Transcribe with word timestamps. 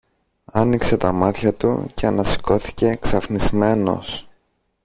Άνοιξε 0.51 0.97
τα 0.97 1.11
μάτια 1.11 1.53
του 1.53 1.91
και 1.93 2.05
ανασηκώθηκε 2.05 2.95
ξαφνισμένος. 3.01 4.29